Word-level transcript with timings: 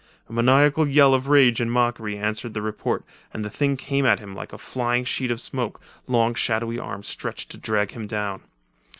A 0.27 0.33
maniacal 0.33 0.87
yell 0.87 1.13
of 1.13 1.27
rage 1.27 1.61
and 1.61 1.71
mockery 1.71 2.17
answered 2.17 2.55
the 2.55 2.63
report, 2.63 3.05
and 3.31 3.45
the 3.45 3.51
thing 3.51 3.77
came 3.77 4.03
at 4.03 4.17
him 4.17 4.33
like 4.33 4.51
a 4.51 4.57
flying 4.57 5.03
sheet 5.05 5.29
of 5.29 5.39
smoke, 5.39 5.79
long 6.07 6.33
shadowy 6.33 6.79
arms 6.79 7.07
stretched 7.07 7.51
to 7.51 7.59
drag 7.59 7.91
him 7.91 8.07
down. 8.07 8.41